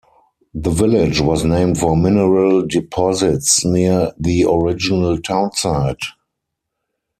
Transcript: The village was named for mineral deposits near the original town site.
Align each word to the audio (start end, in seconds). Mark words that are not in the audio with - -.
The 0.55 0.71
village 0.71 1.21
was 1.21 1.45
named 1.45 1.77
for 1.77 1.95
mineral 1.95 2.65
deposits 2.65 3.63
near 3.63 4.11
the 4.19 4.45
original 4.49 5.19
town 5.19 5.51
site. 5.51 5.99